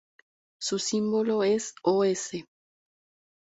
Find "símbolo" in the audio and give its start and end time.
0.79-1.43